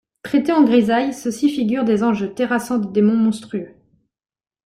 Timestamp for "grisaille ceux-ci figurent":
0.63-1.83